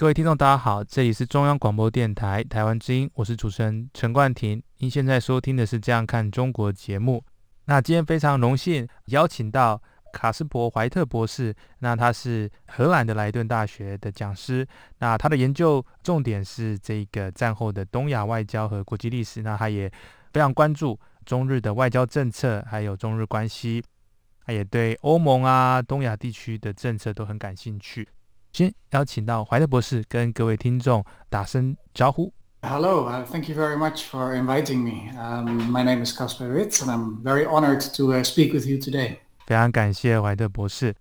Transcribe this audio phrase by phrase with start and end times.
[0.00, 4.62] 各位听众，大家好，这里是中央广播电台台湾之音，我是主持人陈冠廷。
[4.78, 7.22] 您现在收听的是《这样看中国》节目。
[7.66, 9.78] 那今天非常荣幸邀请到
[10.10, 14.66] 卡斯伯·怀特博士，那他是荷兰的莱顿大学的讲师。
[15.00, 19.42] 那他的研究重点是这个战后的东亚外交和国际历史。
[19.42, 19.86] 那他也
[20.32, 23.84] 非常关注中日的外交政策，还有中日关系。
[24.46, 28.08] 他也对欧盟啊、东亚地区的政策都很感兴趣。
[28.52, 32.32] 先邀请到怀特博士跟各位听众打声招呼。
[32.62, 35.10] Hello, uh, thank you very much for inviting me.
[35.16, 38.78] Um, my name is Kasper Ritz, and I'm very honored to uh, speak with you
[38.78, 39.18] today.
[39.46, 40.94] 非常感谢怀特博士。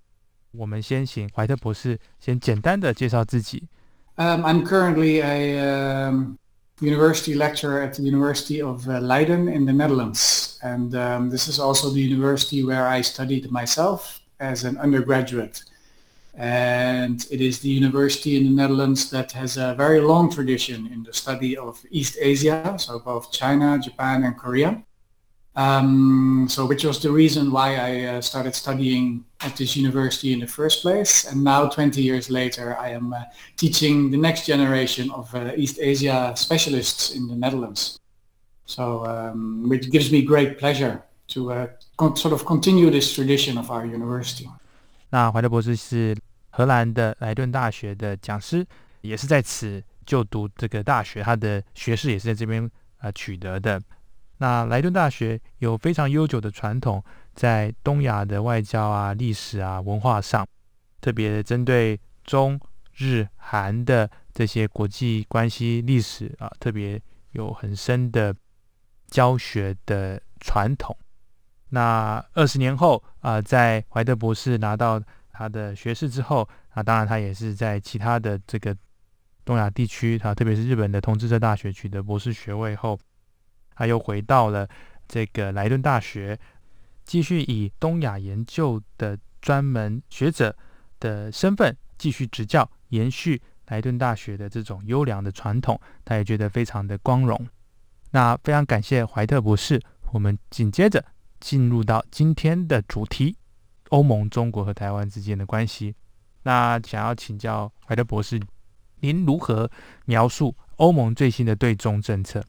[0.51, 3.67] 我们先请怀特博士先简单的介绍自己。
[4.15, 6.37] Um, I'm currently a um,
[6.79, 11.59] university lecturer at the University of uh, Leiden in the Netherlands, and um, this is
[11.59, 15.63] also the university where I studied myself as an undergraduate
[16.38, 21.04] and it is the university in the Netherlands that has a very long tradition in
[21.04, 24.82] the study of East Asia, so both China, Japan, and Korea.
[25.56, 30.40] Um, so which was the reason why I uh, started studying at this university in
[30.40, 31.26] the first place.
[31.30, 33.22] And now 20 years later, I am uh,
[33.56, 38.00] teaching the next generation of uh, East Asia specialists in the Netherlands.
[38.66, 41.66] So um, which gives me great pleasure to uh,
[42.16, 44.48] sort of continue this tradition of our university.
[45.10, 46.16] 那怀特博士是
[46.59, 48.67] 荷兰的莱顿大学的讲师，
[48.99, 53.81] 也是在此就读这个大学，他的学士也是在这边呃取得的。
[54.39, 57.01] 那莱顿大学有非常悠久的传统，
[57.33, 60.45] 在东亚的外交啊、历史啊、文化上，
[60.99, 62.59] 特别针对中
[62.97, 67.01] 日韩的这些国际关系历史啊，特别
[67.31, 68.35] 有很深的
[69.07, 70.93] 教学的传统。
[71.69, 75.01] 那二十年后啊，在怀特博士拿到
[75.39, 76.45] 他的学士之后，
[76.75, 78.75] 那当然他也是在其他的这个
[79.45, 82.99] 东亚地区，他特别是日本的同志社大学取得博士学位后，
[83.73, 84.67] 他又回到了
[85.07, 86.37] 这个莱顿大学，
[87.05, 90.53] 继续以东亚研究的专门学者
[90.99, 97.47] 的身份继续执教，延续莱顿大学的这种优良的传统，他也觉得非常的光荣。
[98.11, 101.01] 那非常感谢怀特博士，我们紧接着。
[101.39, 103.37] 进入到今天的主题：
[103.89, 105.93] 欧盟、中国和台湾之间的关系。
[106.43, 108.39] 那想要请教怀特博士，
[109.01, 109.69] 您如何
[110.05, 112.43] 描述欧盟最新的对中政策？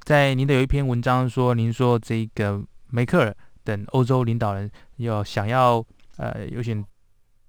[0.00, 5.84] 在您的有一篇文章说，您说这个梅克尔等欧洲领导人要想要
[6.16, 6.76] 呃有些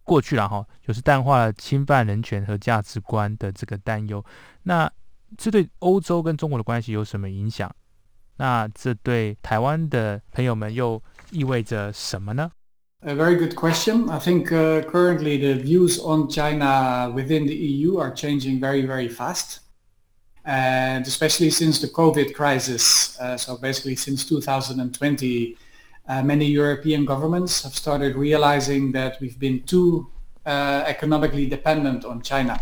[0.04, 4.24] 过去了哈，就是淡化了侵犯人权和价值观的这个担忧。
[4.64, 4.90] 那
[5.38, 7.70] 这对欧洲跟中国的关系有什么影响？
[8.38, 12.52] 那这对台湾的朋友们又意味着什么呢
[13.04, 14.10] ？A very good question.
[14.10, 19.08] I think uh, currently the views on China within the EU are changing very, very
[19.08, 19.60] fast.
[20.44, 25.58] And especially since the COVID crisis, uh, so basically since 2020,
[26.08, 30.10] uh, many European governments have started realizing that we've been too
[30.48, 32.60] uh, economically dependent on China,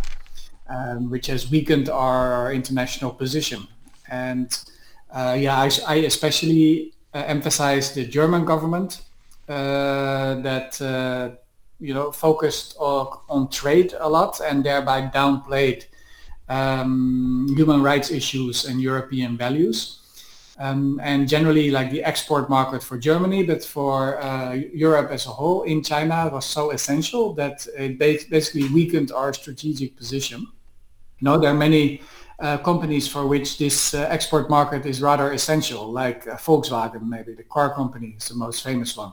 [0.68, 3.68] um, which has weakened our international position.
[4.09, 4.51] And
[5.13, 9.05] uh, yeah, I, I especially uh, emphasize the German government
[9.47, 11.39] that
[11.79, 15.85] you know focused on, on, trade a lot and thereby downplayed
[16.50, 20.00] um, human rights issues and European values.
[20.57, 25.29] Um, and generally like the export market for Germany, but for uh, Europe as a
[25.29, 30.47] whole in China was so essential that it basically weakened our strategic position.
[31.19, 32.01] Know, there are many
[32.39, 37.33] uh, companies for which this uh, export market is rather essential, like uh, Volkswagen, maybe
[37.33, 39.12] the car company is the most famous one.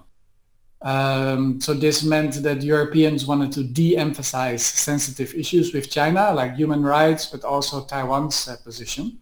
[0.82, 6.82] Um, so this meant that Europeans wanted to de-emphasize sensitive issues with China, like human
[6.82, 9.18] rights, but also Taiwan's uh, position.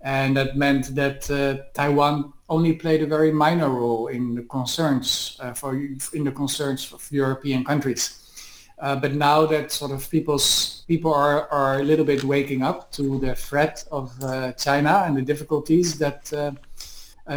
[0.00, 5.36] And that meant that uh, Taiwan only played a very minor role in the concerns
[5.40, 5.74] uh, for
[6.12, 8.18] in the concerns of European countries.
[8.78, 12.90] Uh, but now that sort of people's people are, are a little bit waking up
[12.90, 16.50] to the threat of uh, China and the difficulties that uh,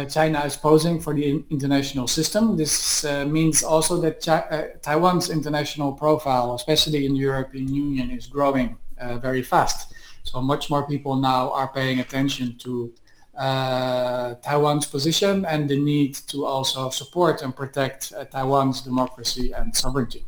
[0.09, 2.55] China is posing for the international system.
[2.55, 8.27] This uh, means also that Chi- Taiwan's international profile, especially in the European Union, is
[8.27, 8.77] growing
[9.21, 9.93] very fast.
[10.23, 12.93] So much more people now are paying attention to
[13.37, 19.75] uh, Taiwan's position and the need to also support and protect uh, Taiwan's democracy and
[19.75, 20.25] sovereignty.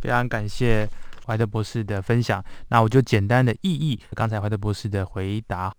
[0.00, 0.88] 非常感谢
[1.26, 2.42] 怀特博士的分享。
[2.68, 5.72] 那我就简单的意译刚才怀特博士的回答。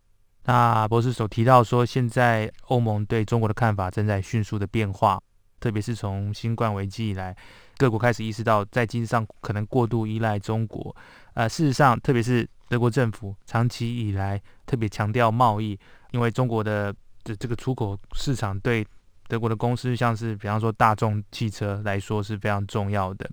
[0.49, 5.21] 那博士所提到说，现在欧盟对中国的看法正在迅速的变化，
[5.59, 7.37] 特别是从新冠危机以来，
[7.79, 10.95] 各国开始意识到在经济上可能过度依赖中国。
[11.35, 15.77] 呃，事实上，特别是德国政府长期以来特别强调贸易，
[16.13, 16.95] 因为中国的
[17.25, 18.87] 的这个出口市场对
[19.27, 23.29] 德国的公司，像是比方说大众汽车来说是非常重要的。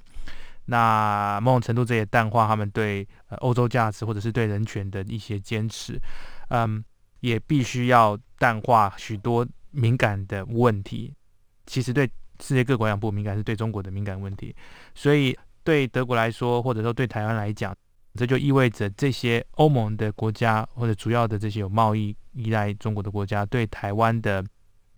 [0.65, 3.07] 那某种程度这也淡化他们对
[3.37, 6.01] 欧洲价值或者是对人权的一些坚持。
[6.49, 6.83] 嗯。
[7.23, 11.13] 也必须要淡化许多敏感的问题。
[11.65, 12.05] 其实对
[12.41, 14.53] 世界各国来讲不敏感，是对中国的敏感问题。
[14.93, 15.33] 所以
[15.63, 17.73] 对德国来说，或者说对台湾来讲，
[18.15, 24.43] 这就意味着这些欧盟的国家或者主要的这些有贸易依赖中国的国家，对台湾的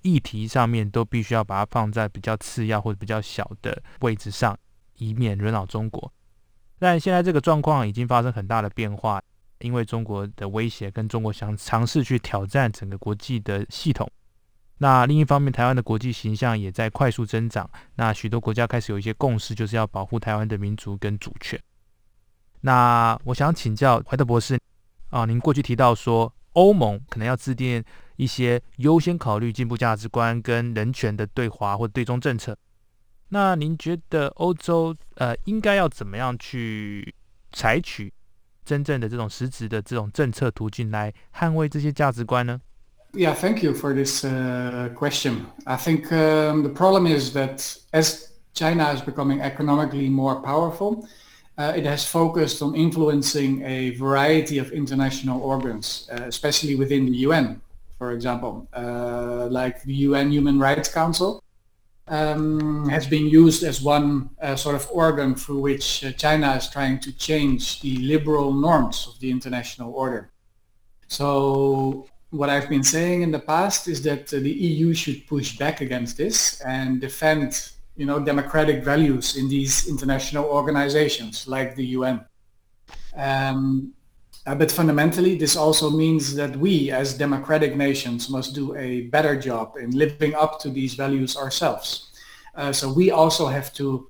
[0.01, 4.57] 议题上面都必须要把它放在比较次要或者比较小的位置上，
[4.97, 6.11] 以免惹恼中国。
[6.79, 9.21] 但现在这个状况已经发生很大的变化。
[9.59, 14.09] 因为中国的威胁，跟中国想尝试去挑战整个国际的系统。
[14.77, 17.69] 那另一方面，台湾的国际形象也在快速增长。
[17.95, 21.57] 那许多国家开始有一些共识，就是要保护台湾的民族跟主权。
[22.59, 24.59] 那我想请教怀特博士
[25.09, 27.81] 啊，您过去提到说，欧盟可能要制定
[28.17, 32.57] 一些优先考虑进步价值观跟人权的对华或对中政策。
[33.29, 37.15] 那您觉得欧洲呃应该要怎么样去
[37.53, 38.11] 采取？
[38.64, 42.60] 真正的这种实质的这种政策途径来捍卫这些价值观呢？
[43.12, 45.46] Yeah, thank you for this uh, question.
[45.64, 47.58] I think um, the problem is that
[47.92, 51.04] as China is becoming economically more powerful,
[51.58, 57.26] uh, it has focused on influencing a variety of international organs, uh, especially within the
[57.26, 57.60] UN,
[57.98, 61.42] for example, uh, like the UN Human Rights Council,
[62.07, 66.69] um, has been used as one uh, sort of organ through which uh, China is
[66.69, 70.31] trying to change the liberal norms of the international order.
[71.07, 75.57] So what I've been saying in the past is that uh, the EU should push
[75.57, 81.85] back against this and defend, you know, democratic values in these international organizations like the
[81.97, 82.25] UN.
[83.15, 83.93] Um,
[84.45, 89.35] uh, but fundamentally, this also means that we as democratic nations must do a better
[89.39, 92.11] job in living up to these values ourselves.
[92.53, 94.09] Uh, so we also have to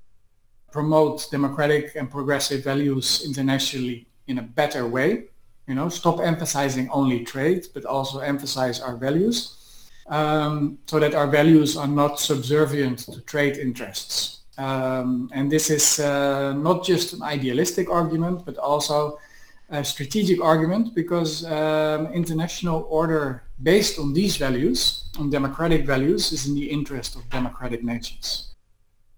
[0.72, 5.26] promote democratic and progressive values internationally in a better way.
[5.68, 9.56] You know, stop emphasizing only trade, but also emphasize our values
[10.08, 14.42] um, so that our values are not subservient to trade interests.
[14.58, 19.18] Um, and this is uh, not just an idealistic argument, but also
[19.69, 26.49] a strategic argument because um, international order based on these values, on democratic values, is
[26.49, 28.47] in the interest of democratic nations.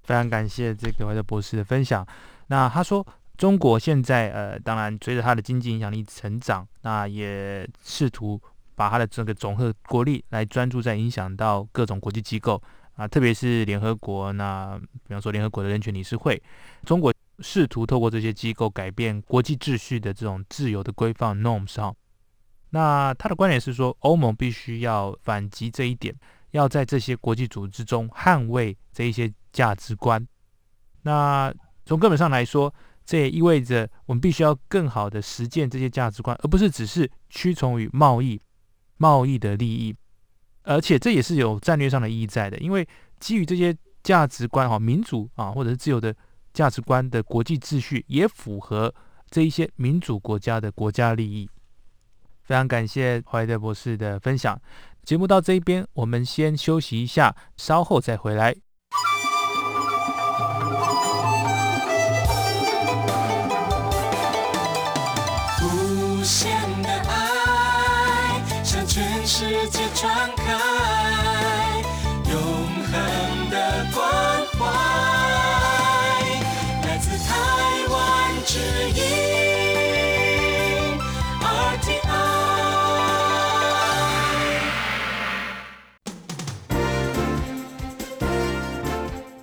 [0.02, 2.06] 非常感谢这个怀特博士的分享。
[2.48, 3.06] 那他说，
[3.38, 8.38] 中国现在呃，当然随着它的经济影响力成长，那也试图
[8.74, 12.62] 把它的这个总和国力来专注在影响到各种国际机构
[12.96, 14.32] 啊，特别是联合国。
[14.34, 16.42] 那比方说联合国的人权理事会，
[16.84, 17.10] 中国。
[17.39, 21.93] 试图透过这些机构改变国际秩序的这种自由的规范 norms 哈，
[22.71, 26.15] 那他的观点是说，欧盟必须要反击这一点，
[26.51, 30.27] 要在这些国际组织中捍卫这一些价值观。
[31.03, 31.53] 那
[31.85, 32.73] 从根本上来说，
[33.05, 38.41] 这也意味着我们必须要更好的实践这些价值观，而不是只是屈从于贸易、
[38.97, 39.95] 贸易的利益。
[40.63, 42.87] 而且这也是有战略上的意义在的，因为
[43.19, 46.15] 基于这些价值观哈，民主啊，或者是自由的。
[46.57, 48.91] 价值观的国际秩序也符合
[49.29, 51.47] 这一些民主国家的国家利益。
[52.41, 54.59] 非常感谢怀德博士的分享。
[55.03, 58.55] 节目到这一边，我们先休息一下，稍后再回来。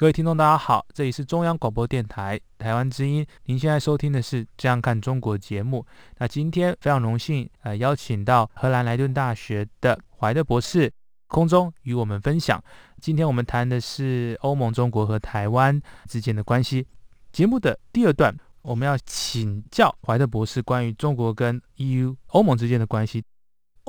[0.00, 5.84] 各位听众，大家好，这里是中央广播电台台湾之音，您现在收听的是《这样看中国》节目。
[6.16, 10.90] 那今天非常荣幸，呃，邀请到荷兰莱顿大学的怀特博士
[11.26, 12.58] 空中与我们分享。
[12.98, 15.78] 今天我们谈的是欧盟、中国和台湾
[16.08, 16.86] 之间的关系。
[17.30, 23.22] 节目的第二段，我们要请教怀特博士关于中国跟 EU、欧盟之间的关系。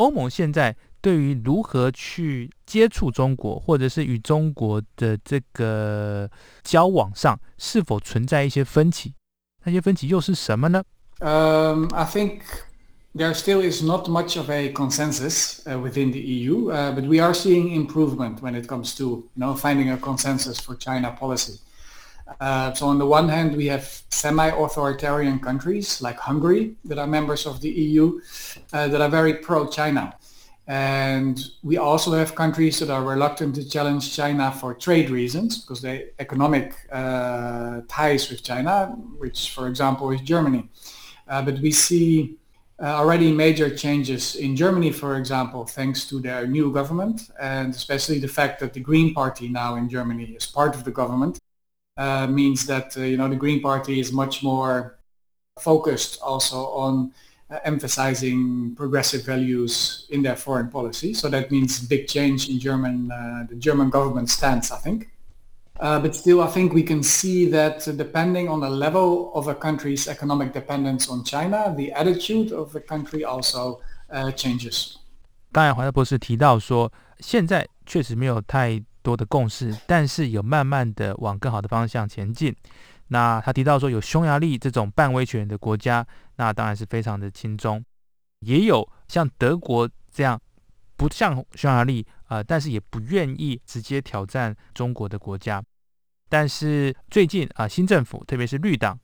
[0.02, 0.76] 欧盟现在。
[1.04, 6.30] 对于如何去接触中国，或者是与中国的这个
[6.62, 9.16] 交往上，是否存在一些分歧？
[9.64, 10.84] 那些分歧又是什么呢
[11.18, 12.42] ？Um, I think
[13.16, 17.34] there still is not much of a consensus within the EU, uh, but we are
[17.34, 21.62] seeing improvement when it comes to you know finding a consensus for China policy.
[22.40, 27.46] Uh, so on the one hand, we have semi-authoritarian countries like Hungary that are members
[27.46, 28.20] of the EU
[28.74, 30.16] uh, that are very pro-China.
[30.68, 35.82] And we also have countries that are reluctant to challenge China for trade reasons because
[35.82, 40.70] they economic uh, ties with China, which, for example, is Germany.
[41.28, 42.38] Uh, but we see
[42.82, 48.20] uh, already major changes in Germany, for example, thanks to their new government, and especially
[48.20, 51.41] the fact that the Green Party now in Germany is part of the government
[52.01, 54.99] uh, means that uh, you know the Green Party is much more
[55.59, 57.13] focused also on
[57.51, 61.15] uh, emphasizing progressive values in their foreign policy.
[61.15, 65.09] So that means big change in German, uh, the German government stance, I think.
[65.79, 69.55] Uh, but still, I think we can see that depending on the level of a
[69.55, 73.81] country's economic dependence on China, the attitude of the country also
[74.11, 74.97] uh, changes.
[75.53, 82.56] 当然，怀特博士提到说，现在确实没有太 多的共识，但是有慢慢的往更好的方向前进。
[83.08, 86.06] 那他提到说，有匈牙利这种半威权的国家，
[86.38, 87.80] 那当然是非常的轻松；
[88.40, 90.40] 也有像德国这样
[90.96, 95.62] 不像匈牙利啊，但是也不愿意直接挑战中国的国家。
[96.30, 98.98] 但是最近啊，新政府，特别是绿党，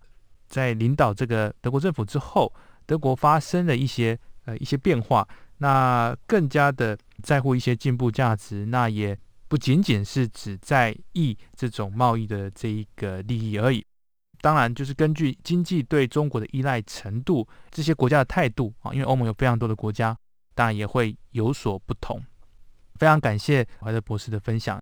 [0.47, 2.53] 在领导这个德国政府之后，
[2.85, 5.27] 德国发生了一些呃一些变化，
[5.57, 13.85] 那更加的在乎一些进步价值，那也不仅仅是只在意这种贸易的这一个利益而已。
[14.41, 20.15] 当然，就是根据经济对中国的依赖程度，这些国家的态度啊，因为欧盟有非常多的国家，
[20.53, 22.23] 当然也会有所不同。
[22.99, 24.79] 非常感谢怀特博士的分享。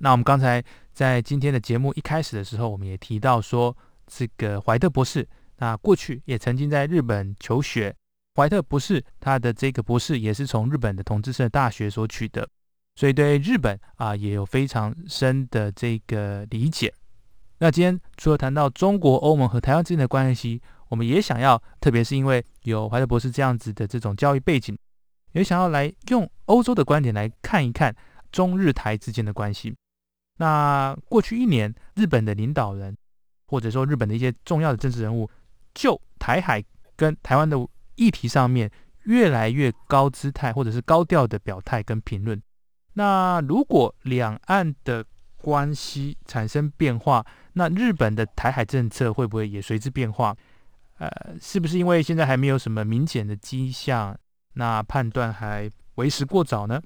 [0.00, 3.76] 那我们刚才在今天的节目一开始的时候，我们也提到说，
[4.06, 5.28] 这个怀特博士，
[5.58, 7.94] 那过去也曾经在日本求学。
[8.34, 12.48] 怀特博士他的这个博士也是从日本的同志社大学所取得，
[13.00, 16.92] 所以对日本啊也有非常深的这个理解。
[17.60, 24.76] 那今天除了谈到中国、欧盟和台湾之间的关系，我们也想要，特别是因为有怀特博士这样子的这种教育背景，
[25.32, 27.96] 也想要来用欧洲的观点来看一看
[28.30, 29.74] 中日台之间的关系。
[30.36, 32.94] 那过去一年，日本的领导人
[33.46, 35.26] 或者说日本的一些重要的政治人物，
[35.72, 36.62] 就台海
[36.96, 37.56] 跟台湾的
[37.94, 38.70] 议题上面
[39.04, 42.38] 越来越高姿态或者是高调的表态跟评论。
[42.94, 45.04] 那如果两岸的
[45.38, 50.36] 关系产生变化，那日本的台海政策会不会也随之变化？
[50.98, 51.08] 呃，
[51.40, 54.16] 是不是因为现在还没有什么明显的迹象，
[54.54, 56.82] 那判断还为时过早呢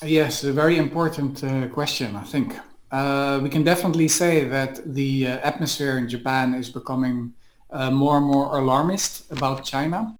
[0.00, 2.52] ？Yes, a very important uh, question, I think.
[2.90, 7.32] Uh, we can definitely say that the atmosphere in Japan is becoming
[7.68, 10.14] uh, more and more alarmist about China.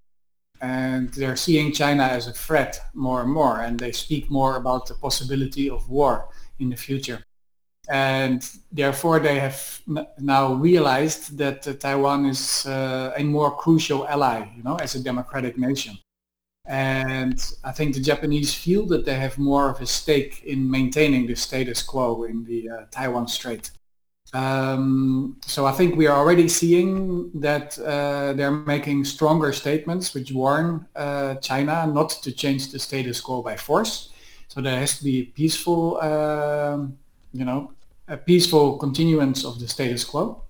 [0.61, 4.87] And they're seeing China as a threat more and more, and they speak more about
[4.87, 7.25] the possibility of war in the future
[7.89, 9.81] and therefore they have
[10.19, 15.03] now realized that uh, Taiwan is uh, a more crucial ally, you know, as a
[15.03, 15.99] democratic nation.
[16.67, 21.27] And I think the Japanese feel that they have more of a stake in maintaining
[21.27, 23.71] the status quo in the uh, Taiwan Strait.
[24.35, 30.33] Um, so I think we are already seeing that uh, they're making stronger statements which
[30.33, 34.11] warn uh, China not to change the status quo by force.
[34.49, 36.99] So there has to be a peaceful, um,
[37.33, 37.73] you know,
[38.09, 40.43] a peaceful continuance of the status quo.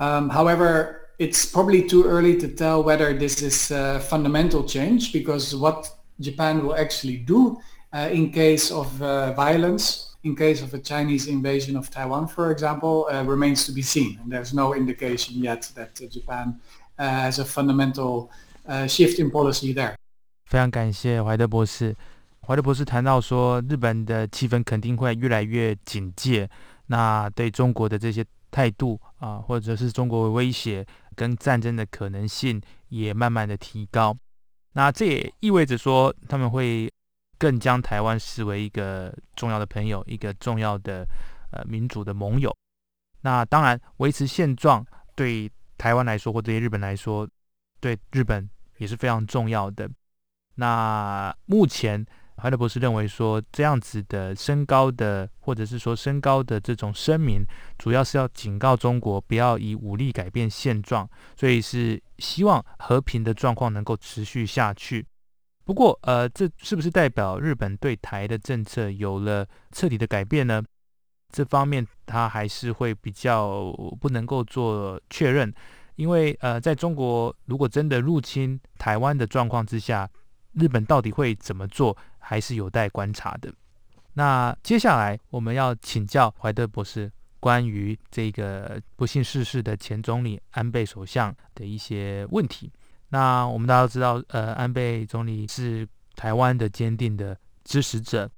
[0.00, 5.54] Um, however, it's probably too early to tell whether this is a fundamental change because
[5.54, 5.88] what
[6.20, 7.60] Japan will actually do
[8.11, 13.07] in case of uh, violence in case of a Chinese invasion of Taiwan, for example,
[13.09, 14.19] uh, remains to be seen.
[14.21, 16.59] And there's no indication yet that uh, Japan
[16.97, 18.29] uh, has a fundamental
[18.67, 19.95] uh, shift in policy there.
[20.45, 21.95] 非常感谢怀德博士。
[22.45, 26.49] 怀德博士谈到说，日本的气氛肯定会越来越警戒，
[26.87, 30.85] 那对中国的这些态度啊，或者是中国威胁
[31.15, 34.15] 跟战争的可能性也慢慢的提高。
[34.73, 36.89] 那这也意味着说，他们会
[37.42, 41.04] 更将台湾视为一个重要的朋友，一个重要的
[41.50, 42.56] 呃民主的盟友。
[43.22, 47.28] 那当然，维持现状对台湾来说，或对日本来说，
[47.80, 49.90] 对日本也是非常重要的。
[50.54, 52.06] 那目前。
[52.36, 57.44] 怀德博士认为说，这样子的升高的，或者是说升高的这种声明，
[57.78, 65.06] 主要是要警告中国不要以武力改变现状，所以是希望和平的状况能够持续下去。
[65.64, 70.62] 不过，呃，这是不是代表日本对台的政策有了彻底的改变呢？
[71.30, 75.52] 这方面他还是会比较不能够做确认，
[75.96, 80.10] 因为呃，在中国如果真的入侵台湾的状况之下，
[80.52, 81.96] 日本到底会怎么做？
[82.18, 83.52] 还是有待观察的。
[84.14, 92.70] 那接下来我们要请教怀德博士关于这个不幸逝世的前总理安倍首相的一些问题。
[93.12, 98.30] 那我们大家都知道，呃，安倍总理是台湾的坚定的支持者。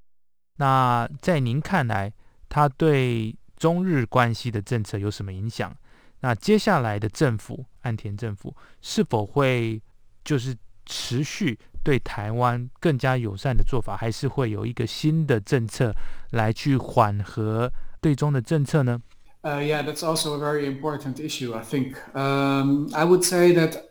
[0.56, 2.12] 那在您看来，
[2.48, 5.72] 他对中日关系的政策有什么影响？
[6.20, 9.80] 那接下来的政府岸田政府是否会
[10.24, 11.58] 就是持续？
[11.84, 15.94] 对台湾更加友善的做法，还是会有一个新的政策
[16.30, 18.98] 来去缓和对中的政策呢
[19.42, 21.96] ？Uh, yeah, that's also a very important issue, I think.
[22.14, 23.82] Um, I would say that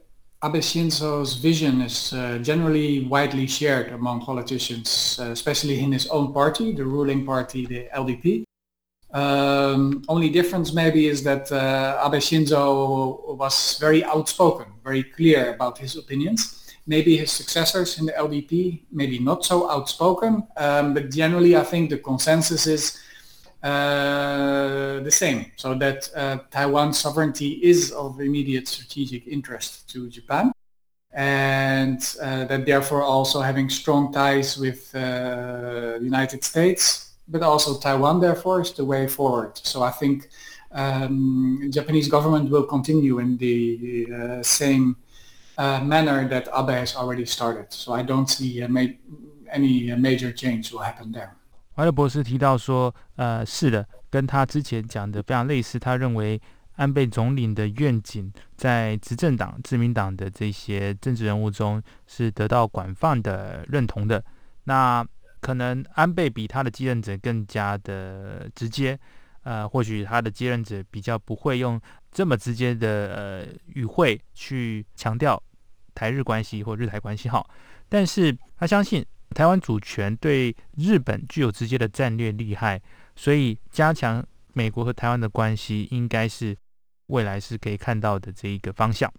[0.43, 6.33] Abe Shinzo's vision is uh, generally widely shared among politicians, uh, especially in his own
[6.33, 8.43] party, the ruling party, the LDP.
[9.13, 15.77] Um, only difference maybe is that uh, Abe Shinzo was very outspoken, very clear about
[15.77, 21.55] his opinions maybe his successors in the LDP, maybe not so outspoken, um, but generally
[21.55, 23.00] I think the consensus is
[23.63, 25.45] uh, the same.
[25.55, 30.51] So that uh, Taiwan sovereignty is of immediate strategic interest to Japan
[31.13, 37.79] and uh, that therefore also having strong ties with the uh, United States, but also
[37.79, 39.57] Taiwan therefore is the way forward.
[39.57, 40.27] So I think
[40.73, 44.97] um, Japanese government will continue in the uh, same
[45.57, 47.71] manner that Abe has already started.
[47.71, 48.97] So I don't see ma-
[49.49, 51.37] any major change will happen there.
[51.75, 55.79] 怀特博士提到说，呃，是的，跟他之前讲的非常类似。
[55.79, 56.40] 他认为
[56.75, 64.24] 安倍总理的愿景在执政党、自民党的这些政治人物中是得到广泛的认同的。
[64.66, 65.05] 那
[65.40, 68.98] 可能安倍比他的继任者更加的直接，
[69.44, 71.79] 呃，或许他的接任者比较不会用
[72.12, 75.42] 这么直接的呃语汇去强调
[75.94, 77.50] 台日关系或日台关系好，
[77.90, 82.81] 但是他相信台湾主权对日本具有直接的战略利害，
[83.16, 86.55] 所以加强美国和台湾的关系应该是
[87.07, 89.12] 未来是可以看到的这一个方向。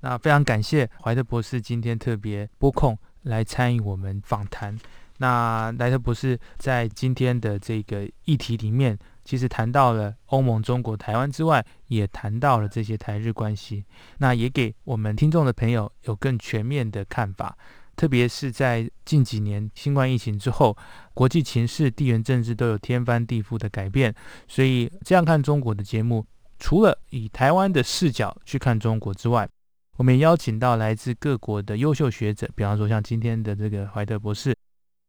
[0.00, 4.78] 那非常感谢怀特博士今天特别拨空来参与我们访谈。
[5.20, 8.98] 那莱特博士在今天的这个议题里面。
[9.24, 13.84] 其实谈到了欧盟、中国、台湾之外，也谈到了这些台日关系，
[14.16, 17.54] 那也给我们听众的朋友有更全面的看法。
[17.98, 20.76] 特别是在近几年新冠疫情之后，
[21.14, 24.14] 国际情势、地缘政治都有天翻地覆的改变，
[24.46, 26.24] 所以这样看中国的节目，
[26.60, 29.48] 除了以台湾的视角去看中国之外，
[29.96, 34.54] 我们也邀请到来自各国的优秀学者，比方说像今天的这个怀特博士，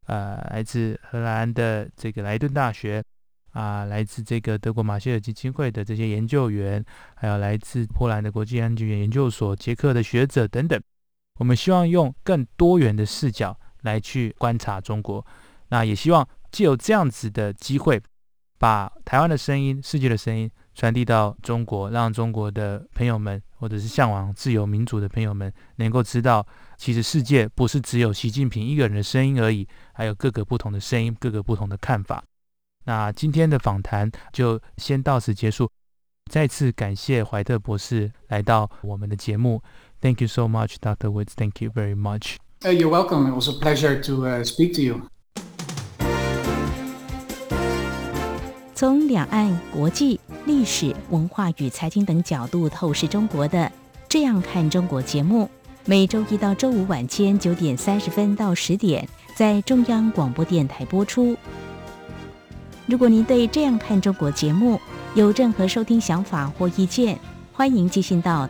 [0.08, 3.04] 呃，来自荷兰的这个莱顿大学。
[3.52, 10.80] 啊，来自这个德国马歇尔基金会的这些研究员，还有来自波兰的国际安全研究所捷克的学者等等，
[11.40, 15.26] 我们希望用更多元的视角来去观察中国。
[15.70, 18.02] 那也希望借有这样子的机会，
[18.58, 32.24] 把台湾的声音、世界的声音传递到中国，让中国的朋友们，或者是向往自由民主的朋友们，能够知道，其实世界不是只有习近平一个人的声音而已，还有各个不同的声音，各个不同的看法。
[32.86, 35.70] 那今天的访谈就先到此结束。
[36.32, 39.62] 再次感谢怀特博士来到我们的节目。
[40.02, 41.12] Thank you so much, Dr.
[41.12, 41.34] Woods.
[41.36, 42.38] Thank you very much.
[42.64, 43.28] Uh, you're welcome.
[43.28, 45.02] It was a pleasure to uh, speak to you.
[48.74, 53.58] 从两岸、国际、历史文化与财经等角度透视中国的
[54.08, 55.50] 《这样看中国》节目，
[55.86, 61.36] 每周一到周五晚间九点三十分到十点在中央广播电台播出。
[62.86, 64.80] 如果您对《这样看中国》节目
[65.14, 67.20] 有任何收听想法或意见，
[67.52, 68.50] 欢迎寄信到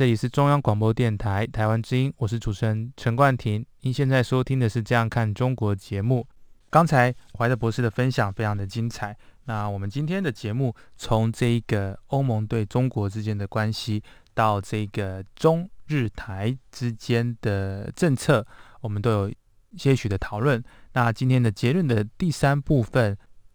[0.00, 3.62] 这里是中央广播电台台湾之音，我是主持人陈冠廷。
[3.82, 6.26] 您现在收听的是《这样看中国》节目。
[6.70, 9.14] 刚才怀德博士的分享非常的精彩。
[9.44, 18.46] 那我们今天的节目，从这个欧盟对中国之间的关系，到这个中日台之间的政策，
[18.80, 19.32] 我们都有
[19.76, 20.64] 些许的讨论。
[20.94, 23.14] 那今天的结论的第三部分，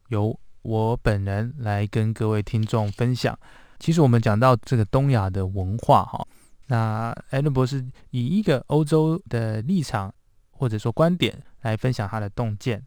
[0.09, 3.35] 由我本人来跟各位听众分享。
[3.79, 6.25] 其实我们讲到这个东亚的文化，哈。
[6.67, 10.11] 那艾伦博士以一个欧洲的立场
[10.49, 12.83] 或者说观点来分享他的洞见。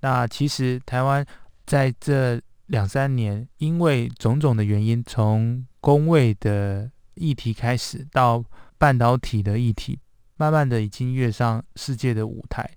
[0.00, 1.24] 那其实台湾
[1.64, 8.44] 在这两三年，因为种种的原因，从工位的议题开始，到
[8.76, 9.98] 半导体的议题，
[10.36, 12.70] 慢慢的已经跃上世界的舞台。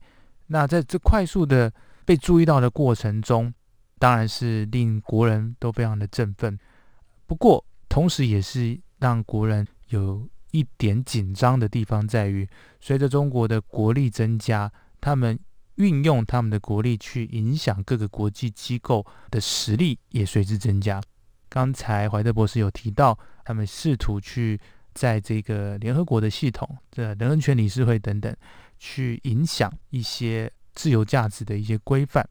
[0.48, 1.74] 那在这快速的
[2.06, 3.54] 被注意到的过程中，
[4.00, 6.58] 当然是令国人都非常的振奋。
[7.26, 10.26] 不过，同时也是让国人有。
[10.56, 12.48] 一点紧张的地方在于，
[12.80, 15.38] 随着中国的国力增加，他们
[15.76, 21.02] 运用他们的国力去影响各个国际机构的实力也随之增加。
[21.50, 24.58] 刚才怀德博士有提到，他们试图去
[24.94, 28.34] 在这个联合国的系统、这人权理事会等等，
[28.80, 32.26] 去影响一些自由价值的一些规范。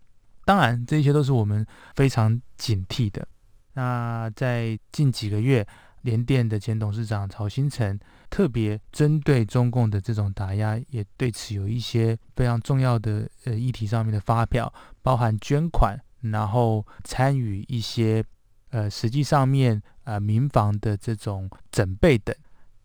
[0.47, 3.29] 当然，这些都是我们非常警惕的。
[3.75, 5.67] 那在近几个月。
[6.05, 7.99] 联电的前董事长曹新成
[8.31, 18.23] 特别针对中共的这种打压，也对此有一些非常重要的呃议题上面的发表，包含捐款，然后参与一些
[18.71, 22.35] 呃实际上面呃民防的这种准备等，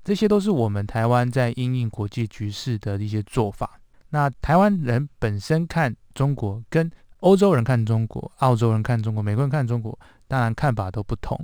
[0.03, 3.79] 这些都是我们台湾在应应国际局势的一些做法。
[4.12, 11.38] 那台湾人本身看中国，跟欧洲人看中国、澳洲人看中国、美国人看中国，当然看法都不同。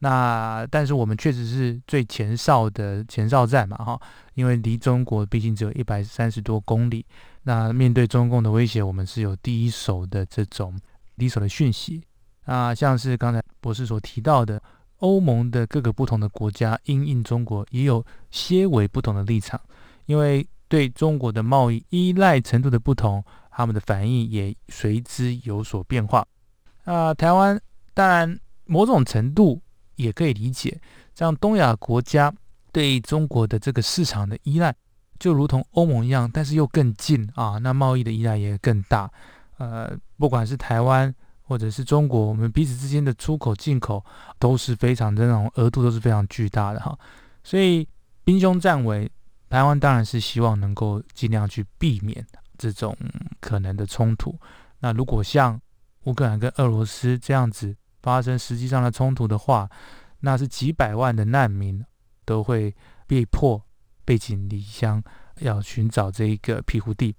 [0.00, 3.98] 那但是我们确实是最前哨的前哨站嘛，哈，
[4.34, 7.04] 因为离中国毕竟只有一百三十多公里。
[7.44, 10.78] 那面对中共的威胁，我们是有第一手的这种
[11.16, 12.02] 第一手的讯息。
[12.44, 14.62] 啊，像是刚才博士所提到的，
[14.98, 19.58] 欧盟的各个不同的国家因应中国也有些微不同的立场，
[20.04, 26.26] 因为对中国的贸易依赖程度的不同，他们的反应也随之有所变化。
[26.84, 27.58] 啊，台湾
[27.94, 29.62] 当然某种程度。
[29.96, 30.80] 也可以理解，
[31.14, 32.32] 像东亚国家
[32.72, 34.74] 对中国的这个市场的依赖，
[35.18, 39.10] 就如同欧盟一样，但是又更近啊，那贸易的依赖也更大。
[39.58, 44.04] 呃，不管是台湾或者是中国，我们彼此之间的出口进口
[44.38, 46.98] 都是非常的那种额度都是非常巨大的哈。
[47.42, 47.88] 所以
[48.24, 49.10] 兵凶战危，
[49.48, 52.26] 台湾当然是希望能够尽量去避免
[52.58, 52.94] 这种
[53.40, 54.38] 可能的冲突。
[54.80, 55.58] 那如果像
[56.04, 57.74] 乌克兰跟俄罗斯这样子，
[58.06, 59.68] 发生实际上的冲突的话，
[60.20, 61.84] 那是几百万的难民
[62.24, 62.72] 都会
[63.04, 63.60] 被迫
[64.04, 65.02] 背井离乡，
[65.40, 67.16] 要寻找这一个庇护地。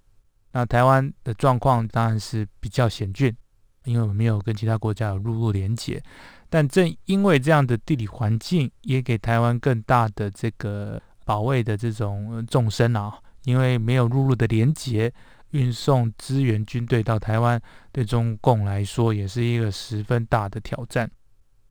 [0.53, 3.35] 那台湾的状况当然是比较险峻，
[3.83, 6.01] 因为我们没有跟其他国家有陆路连接。
[6.49, 15.13] 但正因为这样的地理环境，也给台湾更大的这个保卫的这种纵深啊，因为没有陆路的连接。
[15.51, 21.09] 运送支援军队到台湾，对中共来说也是一个十分大的挑战。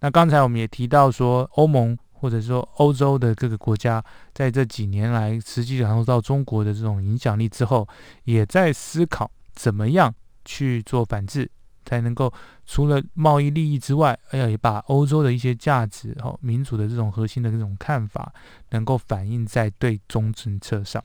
[0.00, 7.86] 那刚才我们也提到说，欧盟或者说欧洲的各个国家，在这几年来实际感受到中国的这种影响力之后，
[8.24, 11.50] 也在思考怎么样去做反制，
[11.84, 12.32] 才能够
[12.66, 18.32] 除了贸易利益之外，哎呀，也把欧洲的一些价值、哦民主的这种核心的这种看法，
[18.70, 21.02] 能够反映在对中政策上。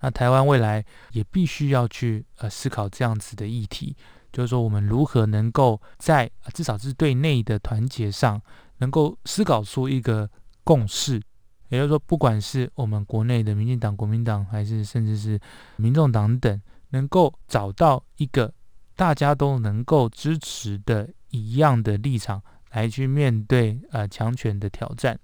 [0.00, 3.96] 那台湾未来也必须要去呃思考这样子的议题，
[4.32, 8.40] 就是说我们如何能够在至少是对内的团结上，
[8.78, 10.28] 能够思考出一个
[10.64, 11.20] 共识。
[11.68, 15.38] 也就是说，不管是我们国内的民进党、国民党，还是甚至是
[15.76, 18.52] 民众党等，能够找到一个
[18.96, 25.16] 大家都能够支持的一样的立场，来去面对呃强权的挑战。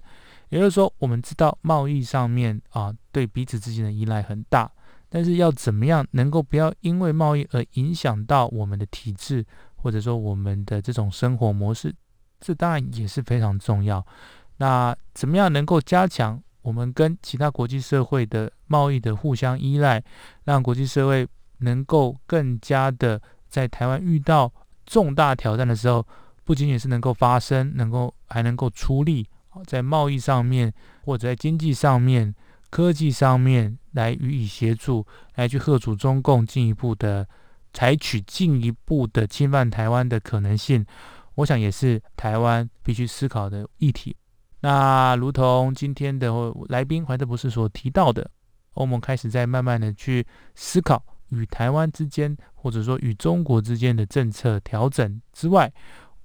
[0.49, 4.71] 也就是说，我们知道贸易上面啊，对彼此之间的依赖很大，
[5.09, 11.95] 但是要怎么样能够不要因为贸易而影响到我们的体制，或者说我们的这种生活模式，
[12.41, 14.05] 这当然也是非常重要。
[14.59, 20.03] 那怎么样能够加强我们跟其他国际社会的贸易的互相依赖，
[20.45, 21.27] 让国际社会
[21.59, 24.53] 能够更加的在台湾遇到
[24.85, 26.07] 重大挑战的时候，
[26.45, 29.29] 不仅仅是能够发声，能够还能够出力，
[29.65, 30.73] 在贸易上面
[31.05, 32.35] 或者在经济上面、
[32.71, 37.27] 科技上面来予以协助，来去贺阻中共进一步的
[37.73, 40.85] 采取进一步的侵犯台湾的可能性，
[41.37, 44.17] 我想也是台湾必须思考的议题。
[44.61, 46.33] 那如同今天的
[46.69, 48.29] 来宾怀特博士所提到的，
[48.75, 55.73] 欧盟开始在慢慢的去思考与台湾之间，或者说与中国之间的政策调整之外，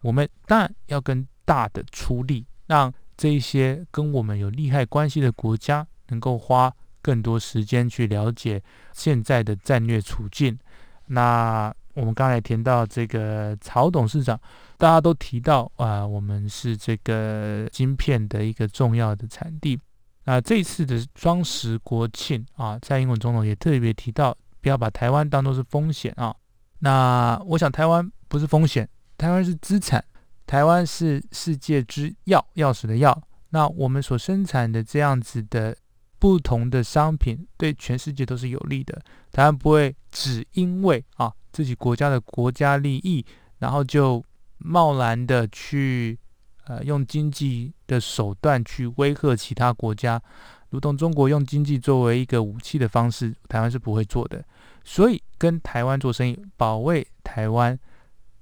[0.02, 8.60] 我们当然要更大的出力，让这一些跟我们有利害关系的国家能够花更多时间去了解
[8.94, 10.58] 现在的战略处境。
[11.06, 14.40] 那我们刚才提到这个曹董事长。
[14.76, 19.80] 大家都提到啊，我们是这个晶片的一个重要的产地。
[20.24, 26.36] 那这次的双十国庆啊，在英文总统也特别提到，不要把台湾当作是风险啊。
[26.80, 30.04] 那我想，台湾不是风险，台湾是资产，
[30.52, 33.18] 台湾是世界之钥，钥匙的钥。
[33.52, 35.74] 那我们所生产的这样子的
[36.20, 39.02] 不同的商品，对全世界都是有利的。
[39.32, 43.26] 台湾不会只因为啊自己国家的国家利益，
[43.60, 44.22] 然后就。
[44.64, 46.20] 贸然的去，
[46.66, 50.22] 呃，用经济的手段去威吓其他国家，
[50.70, 54.46] 如同中国用经济作为一个武器的方式，台湾是不会做的。
[54.84, 57.80] 所以，跟台湾做生意，保卫台湾，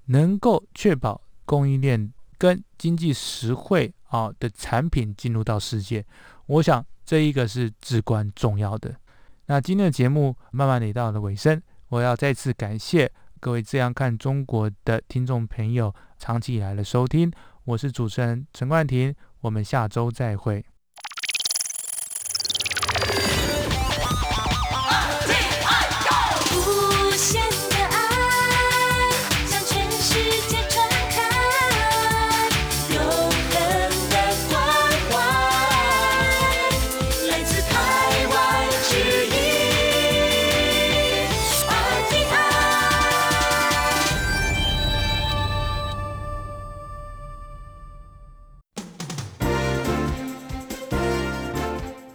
[0.08, 6.06] 能够确保供应链跟经济实惠啊的产品进入到世界，
[6.46, 8.96] 我想这一个是至关重要的。
[9.48, 15.92] 那今天的节目慢慢的到了尾声，我要再次感谢各位这样看中国的听众朋友。
[16.20, 17.32] 长期以来的收听，
[17.64, 20.64] 我是主持人陈冠廷，我们下周再会。